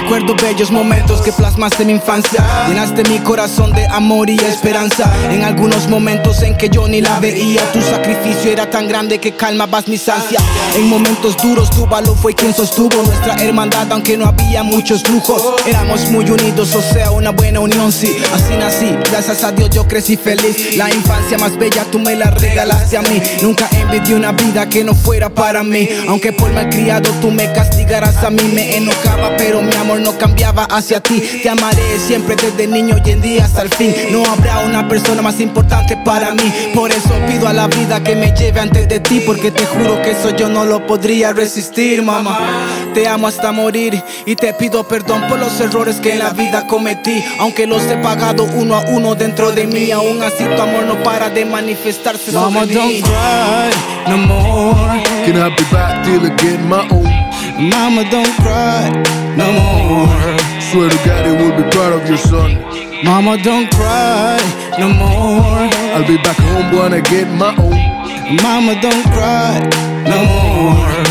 Recuerdo 0.00 0.36
bellos 0.36 0.70
momentos 0.70 1.22
que 1.22 1.32
plasmaste 1.32 1.82
mi 1.86 1.92
infancia. 1.92 2.44
Llenaste 2.68 3.02
mi 3.08 3.18
corazón 3.20 3.72
de 3.72 3.86
amor 3.86 4.28
y 4.28 4.36
esperanza. 4.36 5.10
En 5.30 5.42
algunos 5.42 5.88
momentos 5.88 6.42
en 6.42 6.54
que 6.54 6.68
yo 6.68 6.86
ni 6.86 7.00
la 7.00 7.18
veía, 7.18 7.62
tu 7.72 7.80
sacrificio 7.80 8.52
era 8.52 8.68
tan 8.68 8.88
grande 8.88 9.18
que 9.18 9.34
calmabas 9.34 9.88
mis 9.88 10.06
ansias. 10.06 10.42
En 10.76 10.86
momentos 10.90 11.34
duros 11.38 11.70
tu 11.70 11.86
valor 11.86 12.14
fue 12.14 12.34
quien 12.34 12.52
sostuvo 12.52 13.02
nuestra 13.04 13.36
hermandad, 13.36 13.90
aunque 13.90 14.18
no 14.18 14.26
había 14.26 14.62
muchos 14.62 15.08
lujos. 15.08 15.42
Éramos 15.66 16.10
muy 16.10 16.28
unidos, 16.28 16.74
o 16.74 16.82
sea, 16.82 17.10
una 17.10 17.30
buena 17.30 17.60
unión, 17.60 17.90
sí. 17.90 18.18
Así 18.34 18.54
nací, 18.54 18.94
gracias 19.10 19.44
a 19.44 19.52
Dios 19.52 19.70
yo 19.70 19.88
crecí 19.88 20.18
feliz. 20.18 20.76
La 20.76 20.92
infancia 20.92 21.38
más 21.38 21.56
bella 21.56 21.86
tú 21.90 21.98
me 21.98 22.14
la 22.14 22.30
regalaste 22.32 22.98
a 22.98 23.02
mí. 23.02 23.22
Nunca 23.40 23.66
envidié 23.72 24.14
una 24.14 24.32
vida 24.32 24.68
que 24.68 24.84
no 24.84 24.94
fuera 24.94 25.30
para 25.30 25.62
mí. 25.62 25.88
Aunque 26.06 26.34
por 26.34 26.52
criado 26.68 27.10
tú 27.22 27.30
me 27.30 27.50
castigarás 27.52 28.22
a 28.22 28.28
mí, 28.28 28.42
me 28.52 28.76
enojaba, 28.76 29.34
pero 29.38 29.62
mi 29.62 29.74
amor 29.86 30.00
no 30.00 30.18
cambiaba 30.18 30.64
hacia 30.64 31.00
ti. 31.00 31.22
Te 31.42 31.48
amaré 31.48 31.98
siempre 31.98 32.34
desde 32.34 32.66
niño 32.66 32.96
y 33.04 33.10
en 33.10 33.20
día 33.20 33.44
hasta 33.44 33.62
el 33.62 33.68
fin. 33.68 33.94
No 34.10 34.24
habrá 34.26 34.58
una 34.60 34.88
persona 34.88 35.22
más 35.22 35.40
importante 35.40 35.96
para 36.04 36.34
mí. 36.34 36.52
Por 36.74 36.90
eso 36.90 37.14
pido 37.28 37.46
a 37.46 37.52
la 37.52 37.68
vida 37.68 38.02
que 38.02 38.16
me 38.16 38.32
lleve 38.32 38.60
antes 38.60 38.88
de 38.88 38.98
ti, 39.00 39.22
porque 39.24 39.50
te 39.50 39.64
juro 39.64 40.02
que 40.02 40.10
eso 40.10 40.30
yo 40.36 40.48
no 40.48 40.64
lo 40.64 40.86
podría 40.86 41.32
resistir, 41.32 42.02
mamá. 42.02 42.38
Te 42.94 43.06
amo 43.06 43.28
hasta 43.28 43.52
morir 43.52 44.02
y 44.24 44.34
te 44.34 44.52
pido 44.54 44.88
perdón 44.88 45.22
por 45.28 45.38
los 45.38 45.60
errores 45.60 45.96
que 45.96 46.12
en 46.12 46.18
la 46.18 46.30
vida 46.30 46.66
cometí. 46.66 47.22
Aunque 47.38 47.66
los 47.66 47.82
he 47.84 47.96
pagado 47.98 48.44
uno 48.54 48.74
a 48.74 48.80
uno 48.80 49.14
dentro 49.14 49.52
de 49.52 49.66
mí, 49.66 49.92
aún 49.92 50.22
así 50.22 50.44
tu 50.44 50.60
amor 50.60 50.84
no 50.84 51.00
para 51.04 51.30
de 51.30 51.44
manifestarse 51.44 52.32
Mama, 52.32 52.60
sobre 52.60 52.74
don't 52.74 53.02
cry 53.04 53.70
no 54.08 54.16
more. 54.18 55.02
Can 55.24 55.36
I 55.36 55.54
be 55.54 55.64
back 55.70 56.04
till 56.04 56.26
I 56.26 56.34
get 56.36 56.60
my 56.60 56.88
own? 56.90 57.05
Mama, 57.58 58.04
don't 58.10 58.28
cry 58.36 58.90
no 59.34 59.50
more. 59.50 60.60
Swear 60.60 60.90
to 60.90 60.96
God, 61.08 61.24
it 61.24 61.40
will 61.40 61.56
be 61.56 61.68
proud 61.70 61.94
of 61.94 62.06
your 62.06 62.18
son. 62.18 62.60
Mama, 63.02 63.38
don't 63.42 63.70
cry 63.72 64.36
no 64.78 64.92
more. 64.92 65.64
I'll 65.96 66.06
be 66.06 66.18
back 66.18 66.36
home 66.36 66.70
when 66.76 66.92
I 66.92 67.00
get 67.00 67.28
my 67.28 67.56
own. 67.56 68.36
Mama, 68.42 68.78
don't 68.82 69.04
cry 69.06 69.60
no 70.04 70.24
more. 70.26 70.45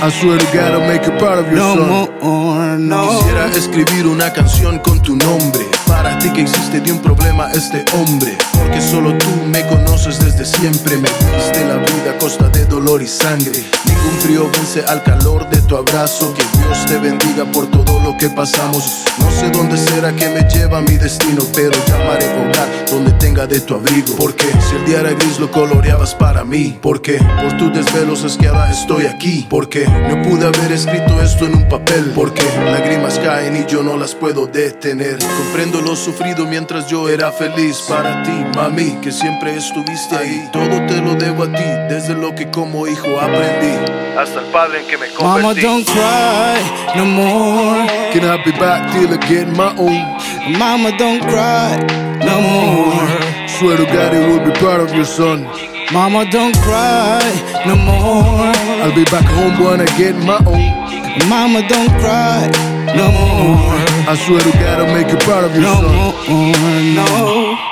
I 0.00 0.10
swear 0.10 0.38
to 0.38 0.46
God, 0.52 0.72
I'll 0.74 0.86
make 0.86 1.04
you 1.04 1.12
proud 1.18 1.38
of 1.38 1.46
your 1.46 1.56
No 1.56 1.74
son. 1.74 1.88
more, 2.22 2.78
no. 2.78 3.18
Quisiera 3.18 3.46
escribir 3.46 4.06
una 4.06 4.32
canción 4.32 4.78
con 4.78 5.00
tu 5.02 5.16
nombre. 5.16 5.66
Para 5.86 6.16
ti 6.18 6.30
que 6.30 6.42
existe 6.42 6.80
de 6.80 6.92
un 6.92 7.00
problema 7.00 7.50
este 7.52 7.84
hombre. 7.94 8.36
Porque 8.52 8.80
solo 8.80 9.12
tú 9.18 9.26
me 9.46 9.66
conoces 9.66 10.18
desde 10.20 10.44
siempre. 10.44 10.96
Me 10.98 11.08
diste 11.08 11.64
la 11.66 11.76
vida 11.78 12.12
a 12.14 12.18
costa 12.18 12.48
de 12.50 12.64
dolor 12.66 13.02
y 13.02 13.08
sangre. 13.08 13.64
Ningún 13.86 14.18
frío 14.20 14.50
vence 14.52 14.84
al 14.86 15.02
calor 15.02 15.48
de 15.50 15.60
tu 15.62 15.76
abrazo. 15.76 16.32
Que 16.34 16.44
Dios 16.58 16.86
te 16.86 16.98
bendiga 16.98 17.44
por 17.46 17.66
todo 17.68 17.98
lo 18.00 18.16
que 18.18 18.28
pasamos. 18.28 19.02
No 19.18 19.30
sé 19.32 19.50
dónde 19.50 19.76
será 19.76 20.14
que 20.14 20.28
me 20.28 20.42
lleva 20.48 20.80
mi 20.82 20.96
destino. 20.96 21.42
Pero 21.54 21.72
llamaré 21.88 22.26
hogar 22.38 22.68
donde 22.90 23.10
tenga 23.12 23.46
de 23.46 23.60
tu 23.60 23.74
abrigo. 23.74 24.14
Porque 24.16 24.46
si 24.68 24.76
el 24.76 24.84
día 24.86 25.00
era 25.00 25.10
gris 25.10 25.40
lo 25.40 25.50
coloreabas 25.50 26.14
para 26.14 26.44
mí. 26.44 26.78
Porque 26.80 27.18
por 27.42 27.56
tus 27.56 27.72
desvelos 27.72 28.22
es 28.24 28.36
que 28.36 28.46
ahora 28.48 28.70
estoy 28.70 29.06
aquí. 29.06 29.46
Porque 29.50 29.77
no 29.86 30.22
pude 30.22 30.46
haber 30.46 30.72
escrito 30.72 31.20
esto 31.22 31.46
en 31.46 31.54
un 31.56 31.68
papel. 31.68 32.12
Porque 32.14 32.42
lágrimas 32.64 33.18
caen 33.18 33.56
y 33.56 33.70
yo 33.70 33.82
no 33.82 33.96
las 33.96 34.14
puedo 34.14 34.46
detener. 34.46 35.18
Comprendo 35.18 35.80
lo 35.80 35.94
sufrido 35.96 36.46
mientras 36.46 36.86
yo 36.88 37.08
era 37.08 37.30
feliz 37.32 37.82
para 37.88 38.22
ti, 38.22 38.32
mami, 38.56 38.98
que 39.02 39.12
siempre 39.12 39.56
estuviste 39.56 40.16
ahí. 40.16 40.48
Todo 40.52 40.86
te 40.86 41.00
lo 41.00 41.14
debo 41.14 41.44
a 41.44 41.52
ti, 41.52 41.64
desde 41.88 42.14
lo 42.14 42.34
que 42.34 42.50
como 42.50 42.86
hijo 42.86 43.08
aprendí. 43.20 43.76
Hasta 44.18 44.40
el 44.40 44.46
padre 44.46 44.80
en 44.80 44.86
que 44.88 44.96
me 44.98 45.06
Mama, 45.20 45.40
convertí. 45.54 45.62
don't 45.62 45.86
cry 45.86 46.96
no 46.96 47.04
more. 47.04 47.86
Can 48.12 48.24
I 48.24 48.42
be 48.44 48.50
back 48.58 48.90
till 48.92 49.12
I 49.12 49.16
get 49.28 49.46
my 49.48 49.72
own? 49.78 50.58
Mama, 50.58 50.90
don't 50.98 51.20
cry 51.22 51.76
no 52.24 52.40
more. 52.40 53.48
Swear 53.48 53.76
to 53.76 53.84
God, 53.86 54.14
it 54.14 54.26
will 54.28 54.44
be 54.44 54.52
proud 54.58 54.80
of 54.80 54.92
your 54.94 55.04
son. 55.04 55.46
Mama, 55.92 56.24
don't 56.30 56.54
cry 56.60 57.18
no 57.66 57.74
more. 57.76 58.52
I'll 58.84 58.94
be 58.94 59.04
back 59.04 59.24
home 59.24 59.58
when 59.64 59.80
I 59.80 59.86
get 59.96 60.14
my 60.16 60.36
own. 60.44 61.28
Mama, 61.28 61.66
don't 61.66 61.90
cry 61.98 62.48
no 62.94 63.06
more. 63.10 63.74
I 64.10 64.14
swear 64.26 64.40
to 64.40 64.52
God, 64.52 64.80
I'll 64.80 64.94
make 64.94 65.08
you 65.10 65.16
proud 65.18 65.44
of 65.44 65.52
your 65.54 65.62
No 65.62 65.74
son. 65.74 65.94
more, 66.28 66.94
no. 66.94 67.67